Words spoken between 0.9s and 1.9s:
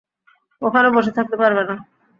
বসে থাকতে পারবে না।